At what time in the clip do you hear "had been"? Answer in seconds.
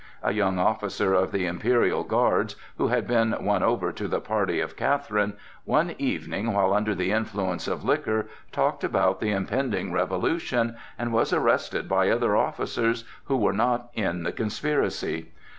2.87-3.35